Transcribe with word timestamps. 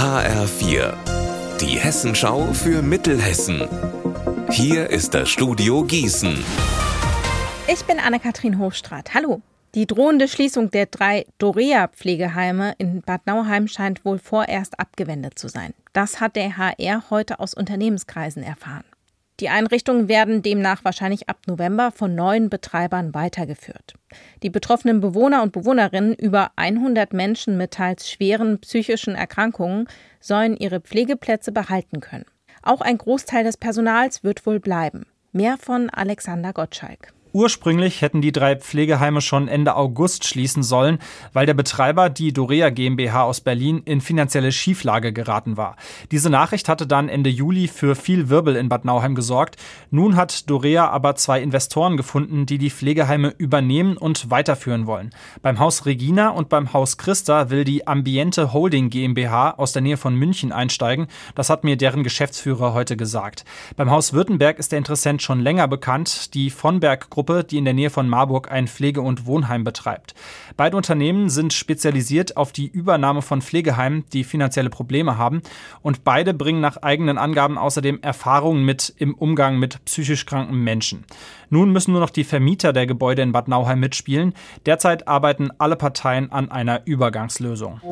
HR4, 0.00 0.94
die 1.60 1.78
Hessenschau 1.78 2.54
für 2.54 2.80
Mittelhessen. 2.80 3.68
Hier 4.48 4.88
ist 4.88 5.12
das 5.12 5.28
Studio 5.28 5.84
Gießen. 5.84 6.42
Ich 7.68 7.84
bin 7.84 7.98
Anne-Kathrin 7.98 8.58
Hofstraat. 8.58 9.12
Hallo. 9.12 9.42
Die 9.74 9.86
drohende 9.86 10.26
Schließung 10.26 10.70
der 10.70 10.86
drei 10.86 11.26
Dorea-Pflegeheime 11.36 12.76
in 12.78 13.02
Bad 13.02 13.26
Nauheim 13.26 13.68
scheint 13.68 14.06
wohl 14.06 14.18
vorerst 14.18 14.80
abgewendet 14.80 15.38
zu 15.38 15.48
sein. 15.48 15.74
Das 15.92 16.18
hat 16.18 16.34
der 16.34 16.56
HR 16.56 17.10
heute 17.10 17.38
aus 17.38 17.52
Unternehmenskreisen 17.52 18.42
erfahren. 18.42 18.84
Die 19.40 19.48
Einrichtungen 19.48 20.08
werden 20.08 20.42
demnach 20.42 20.84
wahrscheinlich 20.84 21.30
ab 21.30 21.38
November 21.46 21.92
von 21.92 22.14
neuen 22.14 22.50
Betreibern 22.50 23.14
weitergeführt. 23.14 23.94
Die 24.42 24.50
betroffenen 24.50 25.00
Bewohner 25.00 25.42
und 25.42 25.52
Bewohnerinnen, 25.52 26.14
über 26.14 26.50
100 26.56 27.14
Menschen 27.14 27.56
mit 27.56 27.70
teils 27.72 28.10
schweren 28.10 28.58
psychischen 28.60 29.14
Erkrankungen, 29.14 29.88
sollen 30.20 30.56
ihre 30.56 30.80
Pflegeplätze 30.80 31.52
behalten 31.52 32.00
können. 32.00 32.26
Auch 32.62 32.82
ein 32.82 32.98
Großteil 32.98 33.44
des 33.44 33.56
Personals 33.56 34.22
wird 34.22 34.44
wohl 34.44 34.60
bleiben. 34.60 35.06
Mehr 35.32 35.56
von 35.56 35.88
Alexander 35.88 36.52
Gottschalk. 36.52 37.14
Ursprünglich 37.32 38.02
hätten 38.02 38.20
die 38.20 38.32
drei 38.32 38.56
Pflegeheime 38.56 39.20
schon 39.20 39.46
Ende 39.46 39.76
August 39.76 40.24
schließen 40.24 40.64
sollen, 40.64 40.98
weil 41.32 41.46
der 41.46 41.54
Betreiber, 41.54 42.10
die 42.10 42.32
Dorea 42.32 42.70
GmbH 42.70 43.22
aus 43.22 43.40
Berlin, 43.40 43.82
in 43.84 44.00
finanzielle 44.00 44.50
Schieflage 44.50 45.12
geraten 45.12 45.56
war. 45.56 45.76
Diese 46.10 46.28
Nachricht 46.28 46.68
hatte 46.68 46.88
dann 46.88 47.08
Ende 47.08 47.30
Juli 47.30 47.68
für 47.68 47.94
viel 47.94 48.30
Wirbel 48.30 48.56
in 48.56 48.68
Bad 48.68 48.84
Nauheim 48.84 49.14
gesorgt. 49.14 49.56
Nun 49.90 50.16
hat 50.16 50.50
Dorea 50.50 50.88
aber 50.88 51.14
zwei 51.14 51.40
Investoren 51.40 51.96
gefunden, 51.96 52.46
die 52.46 52.58
die 52.58 52.70
Pflegeheime 52.70 53.32
übernehmen 53.38 53.96
und 53.96 54.30
weiterführen 54.30 54.86
wollen. 54.86 55.10
Beim 55.40 55.60
Haus 55.60 55.86
Regina 55.86 56.30
und 56.30 56.48
beim 56.48 56.72
Haus 56.72 56.98
Christa 56.98 57.50
will 57.50 57.62
die 57.62 57.86
Ambiente 57.86 58.52
Holding 58.52 58.90
GmbH 58.90 59.52
aus 59.52 59.72
der 59.72 59.82
Nähe 59.82 59.96
von 59.96 60.16
München 60.16 60.50
einsteigen. 60.50 61.06
Das 61.36 61.48
hat 61.48 61.62
mir 61.62 61.76
deren 61.76 62.02
Geschäftsführer 62.02 62.74
heute 62.74 62.96
gesagt. 62.96 63.44
Beim 63.76 63.90
Haus 63.90 64.12
Württemberg 64.12 64.58
ist 64.58 64.72
der 64.72 64.78
Interessent 64.78 65.22
schon 65.22 65.40
länger 65.40 65.68
bekannt. 65.68 66.34
Die 66.34 66.50
Vonberg 66.50 67.08
Gruppe, 67.20 67.44
die 67.44 67.58
in 67.58 67.66
der 67.66 67.74
Nähe 67.74 67.90
von 67.90 68.08
Marburg 68.08 68.50
ein 68.50 68.66
Pflege- 68.66 69.02
und 69.02 69.26
Wohnheim 69.26 69.62
betreibt. 69.62 70.14
Beide 70.56 70.74
Unternehmen 70.74 71.28
sind 71.28 71.52
spezialisiert 71.52 72.38
auf 72.38 72.50
die 72.50 72.66
Übernahme 72.66 73.20
von 73.20 73.42
Pflegeheimen, 73.42 74.06
die 74.14 74.24
finanzielle 74.24 74.70
Probleme 74.70 75.18
haben. 75.18 75.42
Und 75.82 76.02
beide 76.02 76.32
bringen 76.32 76.62
nach 76.62 76.78
eigenen 76.78 77.18
Angaben 77.18 77.58
außerdem 77.58 77.98
Erfahrungen 78.00 78.64
mit 78.64 78.94
im 78.96 79.14
Umgang 79.14 79.58
mit 79.58 79.84
psychisch 79.84 80.24
kranken 80.24 80.64
Menschen. 80.64 81.04
Nun 81.50 81.72
müssen 81.72 81.92
nur 81.92 82.00
noch 82.00 82.08
die 82.08 82.24
Vermieter 82.24 82.72
der 82.72 82.86
Gebäude 82.86 83.20
in 83.20 83.32
Bad 83.32 83.48
Nauheim 83.48 83.80
mitspielen. 83.80 84.32
Derzeit 84.64 85.06
arbeiten 85.06 85.50
alle 85.58 85.76
Parteien 85.76 86.32
an 86.32 86.50
einer 86.50 86.86
Übergangslösung. 86.86 87.82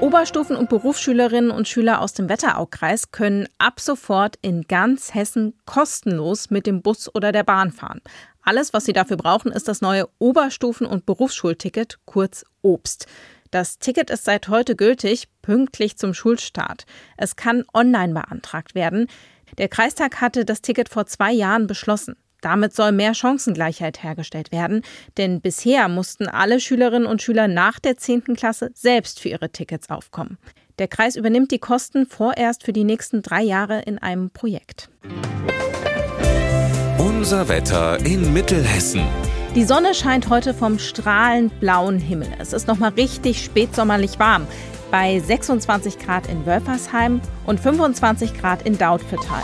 Oberstufen- 0.00 0.56
und 0.56 0.70
Berufsschülerinnen 0.70 1.50
und 1.50 1.68
Schüler 1.68 2.00
aus 2.00 2.14
dem 2.14 2.30
Wetteraukreis 2.30 3.10
können 3.10 3.46
ab 3.58 3.80
sofort 3.80 4.36
in 4.40 4.62
ganz 4.62 5.12
Hessen 5.14 5.52
kostenlos 5.66 6.48
mit 6.48 6.66
dem 6.66 6.80
Bus 6.80 7.14
oder 7.14 7.32
der 7.32 7.44
Bahn 7.44 7.70
fahren. 7.70 8.00
Alles, 8.40 8.72
was 8.72 8.86
sie 8.86 8.94
dafür 8.94 9.18
brauchen, 9.18 9.52
ist 9.52 9.68
das 9.68 9.82
neue 9.82 10.08
Oberstufen- 10.18 10.86
und 10.86 11.04
Berufsschulticket, 11.04 11.98
kurz 12.06 12.46
Obst. 12.62 13.08
Das 13.50 13.78
Ticket 13.78 14.08
ist 14.08 14.24
seit 14.24 14.48
heute 14.48 14.74
gültig, 14.74 15.28
pünktlich 15.42 15.98
zum 15.98 16.14
Schulstart. 16.14 16.86
Es 17.18 17.36
kann 17.36 17.64
online 17.74 18.14
beantragt 18.14 18.74
werden. 18.74 19.06
Der 19.58 19.68
Kreistag 19.68 20.22
hatte 20.22 20.46
das 20.46 20.62
Ticket 20.62 20.88
vor 20.88 21.04
zwei 21.04 21.32
Jahren 21.32 21.66
beschlossen. 21.66 22.16
Damit 22.40 22.74
soll 22.74 22.92
mehr 22.92 23.14
Chancengleichheit 23.14 24.02
hergestellt 24.02 24.52
werden, 24.52 24.82
denn 25.16 25.40
bisher 25.40 25.88
mussten 25.88 26.28
alle 26.28 26.60
Schülerinnen 26.60 27.06
und 27.06 27.22
Schüler 27.22 27.48
nach 27.48 27.78
der 27.78 27.96
10. 27.96 28.36
Klasse 28.36 28.70
selbst 28.74 29.20
für 29.20 29.28
ihre 29.28 29.50
Tickets 29.50 29.90
aufkommen. 29.90 30.38
Der 30.78 30.88
Kreis 30.88 31.16
übernimmt 31.16 31.50
die 31.50 31.58
Kosten 31.58 32.06
vorerst 32.06 32.64
für 32.64 32.72
die 32.72 32.84
nächsten 32.84 33.20
drei 33.20 33.42
Jahre 33.42 33.82
in 33.82 33.98
einem 33.98 34.30
Projekt. 34.30 34.88
Unser 36.96 37.48
Wetter 37.48 37.98
in 38.06 38.32
Mittelhessen. 38.32 39.02
Die 39.54 39.64
Sonne 39.64 39.94
scheint 39.94 40.30
heute 40.30 40.54
vom 40.54 40.78
strahlend 40.78 41.60
blauen 41.60 41.98
Himmel. 41.98 42.28
Es 42.38 42.52
ist 42.52 42.66
noch 42.66 42.78
mal 42.78 42.92
richtig 42.92 43.44
spätsommerlich 43.44 44.18
warm. 44.18 44.46
Bei 44.90 45.18
26 45.18 45.98
Grad 45.98 46.28
in 46.28 46.46
Wölfersheim 46.46 47.20
und 47.46 47.60
25 47.60 48.32
Grad 48.40 48.62
in 48.62 48.78
Dautphetal. 48.78 49.42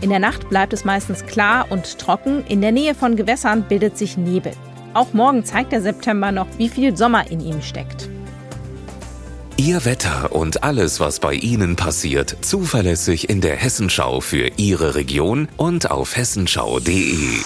In 0.00 0.10
der 0.10 0.20
Nacht 0.20 0.48
bleibt 0.48 0.72
es 0.72 0.84
meistens 0.84 1.26
klar 1.26 1.66
und 1.70 1.98
trocken. 1.98 2.44
In 2.46 2.60
der 2.60 2.72
Nähe 2.72 2.94
von 2.94 3.16
Gewässern 3.16 3.64
bildet 3.68 3.98
sich 3.98 4.16
Nebel. 4.16 4.52
Auch 4.94 5.12
morgen 5.12 5.44
zeigt 5.44 5.72
der 5.72 5.82
September 5.82 6.30
noch, 6.30 6.46
wie 6.56 6.68
viel 6.68 6.96
Sommer 6.96 7.30
in 7.30 7.40
ihm 7.40 7.62
steckt. 7.62 8.08
Ihr 9.56 9.84
Wetter 9.84 10.32
und 10.32 10.62
alles, 10.62 11.00
was 11.00 11.18
bei 11.18 11.34
Ihnen 11.34 11.74
passiert, 11.74 12.36
zuverlässig 12.42 13.28
in 13.28 13.40
der 13.40 13.56
Hessenschau 13.56 14.20
für 14.20 14.52
Ihre 14.56 14.94
Region 14.94 15.48
und 15.56 15.90
auf 15.90 16.16
hessenschau.de. 16.16 17.40